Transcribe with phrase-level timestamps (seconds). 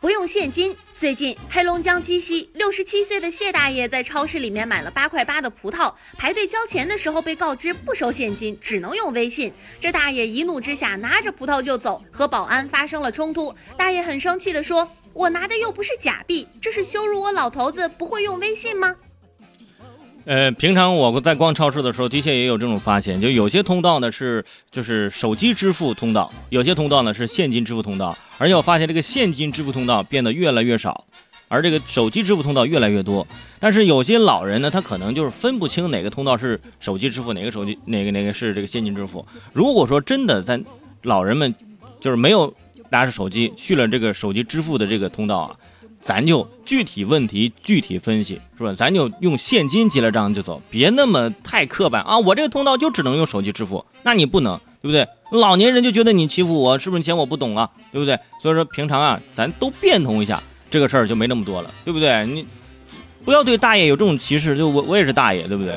[0.00, 0.76] 不用现金。
[0.94, 9.52] 最近，黑龙江鸡西六十七岁的谢大爷在超市里面买了八块八的葡萄，排队交钱的时候被告知不收现金，只能用微信。
[9.78, 13.54] 这大爷一怒之下拿着葡萄就走，和保安发生了冲突。
[13.76, 18.96] 大爷很生气的说：“我拿的又不是假币，这是羞辱我老头子不会用微信吗？”
[20.26, 31.04] 呃，平常我在逛超市的时候，的确也有这种发现，就有些通道呢是就是手机支付通道，有些通道呢是现金支付通道，而且我发现这个现金支付通道变得越来越少，
[31.48, 33.26] 而这个手机支付通道越来越多。
[33.58, 39.26] 但是有些老人呢，他可能就是分不清哪个通道是手机支付，哪个手机哪个哪个是这个现金支付。
[39.52, 40.60] 如果说真的在
[41.02, 41.52] 老人们
[41.98, 42.52] 就是没有
[42.90, 45.56] 拿着手机去了这个手机支付的这个通道啊。
[46.00, 48.72] 咱就具体问题具体分析，是吧？
[48.72, 52.18] 咱就用现金结了账就走，别那么太刻板啊！
[52.18, 55.06] 我这个通道就只能用手机支付，那你不能，对不对？
[55.30, 57.70] 老年人就觉得你欺负我，是不是嫌我不懂啊？
[57.92, 58.18] 对不对？
[58.40, 62.24] 所以说平常啊，咱都变通一下，这个事儿就没那么多了，对不对？
[62.26, 62.46] 你
[63.22, 65.76] 不要对大爷有这种歧视，就我我也是大爷，对不对？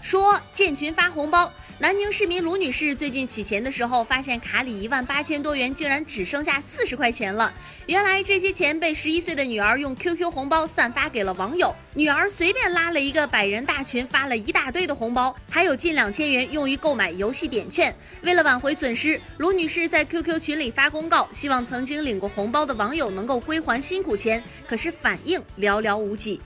[0.00, 1.50] 说建群发红包。
[1.78, 7.52] 南宁市民卢女士最近取钱的时候，发现卡里一万八千多元竟然只剩下四十块钱了。
[7.86, 17.92] 原来这些钱被十一岁的女儿用 QQ 红包散发给了网友，女儿随便拉了一个百人大群，发了一大堆的红包，还有近两千元用于购买游戏点券。
[18.22, 26.40] 为了挽回损失，卢女士在 QQ 群里发公告，希望曾经领过红包的网友能够归还辛苦钱，可是反应寥寥无几。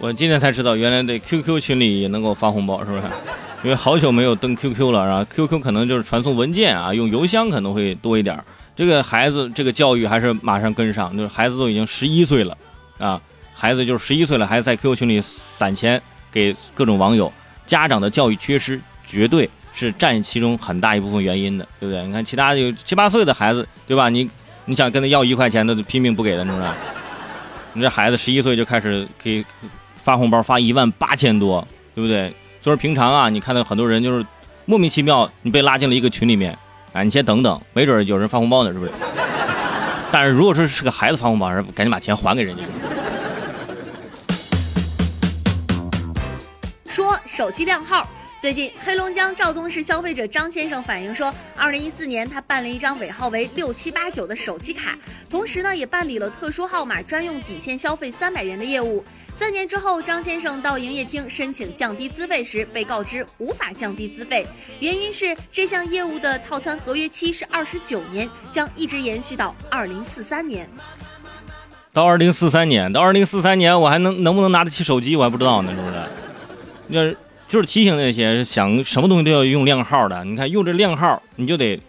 [0.00, 3.02] 我今天才知道，原来这 QQ 群里也能够发红包，是不是？
[3.64, 8.38] 因为好久没有登 QQ 了，然后 QQ 可能就是传送文件啊，用邮箱可能会多一点。
[8.76, 12.56] 这个孩子这个教育还是马上跟上，就是孩子都已经十一岁了，
[12.98, 13.20] 啊，
[13.52, 16.00] 孩子就是十一岁了，还在 QQ 群里散钱
[16.30, 17.32] 给各种网友，
[17.66, 22.06] 家长的教育缺失绝对是占其中很大一部分原因的，对不对？
[22.06, 24.08] 你看其他有七八岁的孩子，对吧？
[24.08, 24.30] 你
[24.66, 26.66] 你想跟他要一块钱，他都拼命不给的，是不是？
[27.72, 29.44] 你这孩子十一岁就开始给。
[30.00, 32.32] 发红包发一万八千多，对不对？
[32.60, 34.24] 所以平常啊，你看到很多人就是
[34.64, 36.56] 莫名其妙，你被拉进了一个群里面，
[36.92, 38.92] 啊，你先等等，没准有人发红包呢，是不是？
[40.10, 42.62] 但是如果说是个孩子发红包，赶紧把钱还给人家。
[46.88, 48.08] 说手机靓号。
[48.40, 54.96] 最近，黑龙江肇东市消费者张先生反映说，二零一四年他办了一张尾号为六七八九的手机卡，
[55.28, 59.04] 同时呢，也办理了特殊号码专用底线消费三百元的业务。
[59.38, 64.44] 三年之后，张先生到营业厅申请降低资费时，被告知无法降低资费，
[64.80, 70.68] 原因是这项业务的套餐合约期是二十九年，将一直延续到二零四三年。
[71.92, 75.94] 到二零四三年，到二零四三年，我还能能不能拿得起手机，我还不知道呢，是不是？
[76.88, 77.14] 那。
[77.48, 81.80] 就是提醒那些想什么东西都要用靓号的，你看用这靓号，你就得，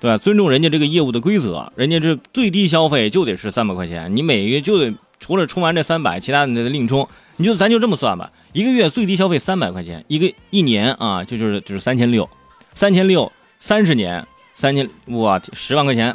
[0.00, 0.18] 对吧？
[0.18, 7.08] 尊重人家这个业务的规则，人家这最低消费就得是三百块钱，你每月就得除了充完这三百，其他的你得另充。
[7.36, 12.28] 你就咱就这么算吧，一个月最低消费三百块钱，一个一年啊，就就是就是三千六，
[12.74, 13.30] 三千六
[13.60, 16.14] 三十年，三千我十万块钱，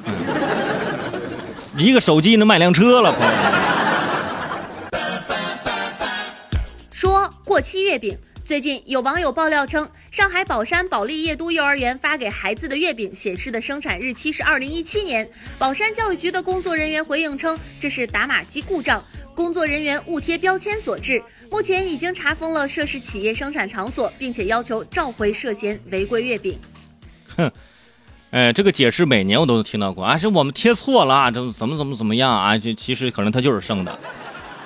[1.77, 3.33] 一个手机能买辆车了，朋友。
[6.91, 8.17] 说过期月饼。
[8.45, 15.29] 最近有网友爆料称，上海宝山保利夜都幼儿园发给孩子的月饼显示的生产日期是二零一七年。
[15.59, 18.99] 宝山教育局的工作人员回应称，这是打码机故障，
[19.35, 21.23] 工作人员误贴标签所致。
[21.51, 26.57] 目前已经查封了涉事企业生产场所，并且要求召回涉嫌违规月饼。
[27.35, 27.51] 哼，
[28.31, 32.57] 哎，这个解释每年我都听到过啊，是我们贴错了啊，这怎么怎么怎么样啊？
[32.57, 33.99] 就其实可能它就是剩的，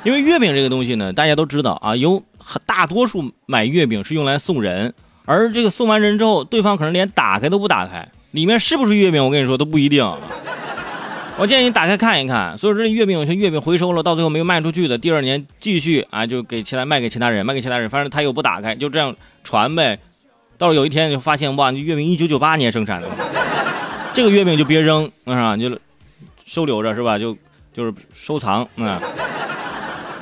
[0.06, 2.24] 因为月饼这个东西呢，大家都知道啊，有。
[2.66, 4.94] 大多数买月饼是用来送人，
[5.26, 10.04] 而这个送完人之后，对方可能连打开都不打开，里面是不是月饼，我跟你说都不一定。
[11.38, 12.58] 我建议你打开看一看。
[12.58, 19.98] 所以说这月饼有些月饼回收了，到最后没有卖出去的，第二年继续啊，就给其他卖给其他人，卖给其他人，反正他又不打开，就这样传呗。
[20.58, 23.08] 到了有一天就发现哇，月饼一九九八年生产的，
[24.14, 25.58] 这个月饼就别扔，是吧？
[25.58, 25.80] 就
[26.46, 27.18] 收留着是吧？
[27.18, 27.36] 就
[27.74, 29.02] 就是收藏啊。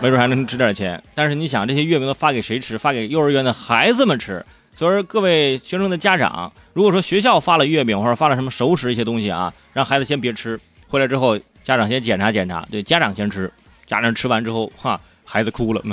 [0.02, 2.78] 没准还能值点钱，但是你想，这些月饼都发给谁吃？
[2.78, 4.46] 发给幼儿园的孩子们吃。
[4.80, 13.52] 所以说，各位学生的家长，如果说学校发了月饼或者发了什么熟食一些东西啊，让孩子先别吃，回来之后家长先检查检查，对，家长先吃，
[13.86, 15.84] 家长吃完之后，哈，孩子哭了。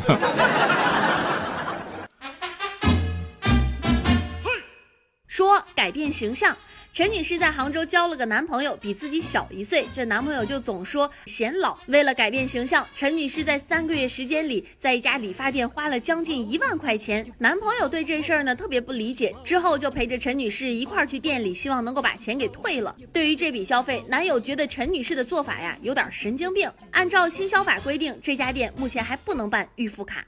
[5.26, 6.56] 说改变形象。
[6.96, 11.76] 陈女士在杭州交了个男朋友，比自己小一岁，这男朋友就总说显老。
[11.88, 17.30] 为了改变形象，陈女士在三个月时间里，在一家理发店花了将近一万块钱。
[17.36, 22.96] 男朋友对这事儿呢特别不理解，之后就陪着陈女士一块儿去店里，希望能够把钱给退了。
[23.12, 26.66] 对于这笔消费，男友觉得陈女士的做法呀有点神经病。
[26.92, 30.24] 按照新消法规定，这家店目前还不能办预付卡。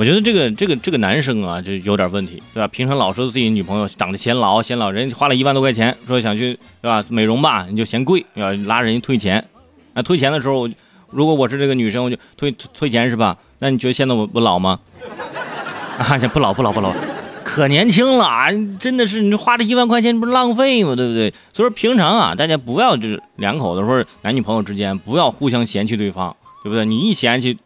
[0.00, 2.66] 我觉得这个这个这个男生啊，就有点问题，对吧？
[2.68, 7.04] 平常老说自己女朋友长得显老，显老，人花了一万多块钱，说想去，对吧？
[7.10, 9.46] 美容吧，你就嫌贵，要拉人家退钱。
[9.92, 10.66] 那退钱的时候，
[11.10, 13.36] 如果我是这个女生，我就退退钱是吧？
[13.58, 14.80] 那你觉得现在我不老吗？
[16.00, 16.94] 啊，不老不老不老，
[17.44, 18.48] 可年轻了啊！
[18.78, 20.96] 真的是，你花这一万块钱不是浪费吗？
[20.96, 21.30] 对不对？
[21.52, 26.86] 所以说平常啊，大家不要就是两口子或者男女朋友之间不要互相嫌弃对方，对不对？
[26.86, 27.58] 你一嫌弃。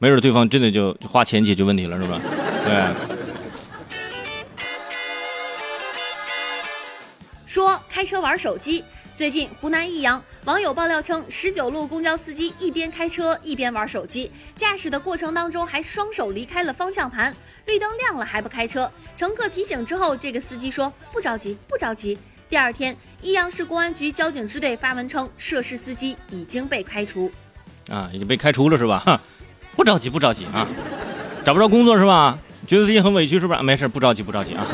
[0.00, 2.20] 没准对方真的就花钱解决问题了，是吧？
[2.64, 2.94] 对。
[7.46, 8.84] 说开车玩手机，
[9.16, 17.34] 最近湖南益阳网友爆料称，十九路公交司机一边开车一边玩手机，驾驶的过程当中还双手离开了方向盘，
[17.66, 18.88] 绿灯亮了还不开车。
[19.16, 22.16] 乘客提醒之后，这个司机说不着急，不着急。
[22.48, 27.28] 第二天，益阳市公安局交警支队发文称，涉事司机已经被开除。
[27.88, 29.20] 啊，已经被开除了是吧？
[29.78, 30.66] 不着急，不着急啊！
[31.44, 32.36] 找不着工作是吧？
[32.66, 33.62] 觉得自己很委屈是不是？
[33.62, 34.66] 没事，不着急，不着急啊！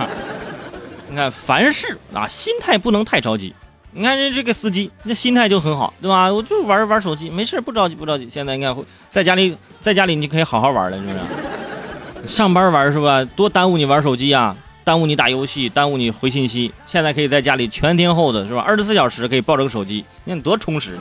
[1.10, 3.54] 你看，凡事啊，心态不能太着急。
[3.92, 6.32] 你看这这个司机，那心态就很好，对吧？
[6.32, 8.26] 我就玩玩手机，没事，不着急，不着急。
[8.30, 8.74] 现在你看，
[9.10, 12.26] 在家里，在家里你可以好好玩了，是不是？
[12.26, 13.22] 上班玩是吧？
[13.36, 16.72] 多耽误你玩手机啊，耽误你打游戏，耽误你回信息。
[16.86, 18.64] 现在可以在家里全天候的是吧？
[18.66, 20.98] 二十四小时可以抱着个手机，你看多充实。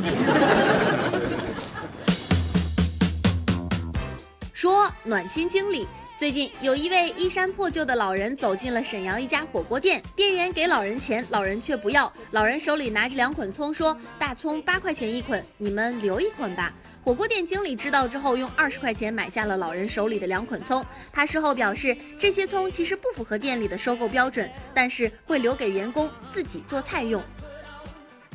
[5.05, 5.85] 暖心经历，
[6.17, 12.11] 最近有一位衣衫破旧的老人走进了沈阳一家火锅店，店员给老人钱，老人却不要。
[12.31, 16.73] 老人手里拿着两捆葱，说：“大葱八块钱一捆，你们留一捆吧。”
[17.03, 20.81] 火锅店经理知道之后，用二十块钱买下了老人手里的两捆葱。
[21.11, 27.21] 他事后表示，这些葱其实不符合店里的收购标准，但是会留给员工自己做菜用。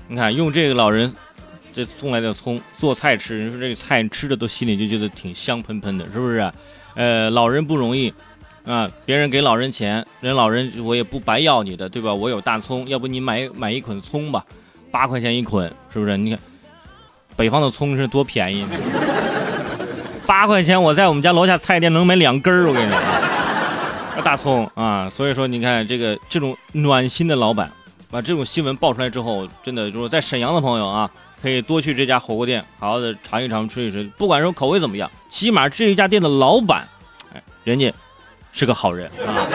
[0.07, 1.11] 你看，用这个老人。
[1.79, 6.53] 这送来的葱做菜吃，你说这个菜吃的都心里就觉得挺香喷喷的，是不是？
[6.97, 8.13] 呃，老人不容易
[8.67, 12.13] 啊，别人给老人钱，人老人我也不白要你的，对吧？
[12.13, 14.45] 我有大葱，要不你买买一捆葱吧，
[14.91, 16.17] 八块钱一捆，是不是？
[16.17, 16.41] 你看
[17.37, 18.67] 北方的葱是多便宜，
[20.27, 27.71] 八块钱我在我们家楼下菜店能买两根儿，我跟你说，大葱啊，所以说你看这个这种暖心的老板，
[28.11, 31.11] 把这种新闻爆出来之后，真的就是在沈阳的朋友啊。
[31.41, 34.03] 可以多去这家火锅店，好好的尝一尝、吃一吃。
[34.19, 36.89] 不管说口味怎么样，起码这一家店的老板，
[37.33, 37.95] 哎，人家
[38.53, 39.47] 是个好人啊。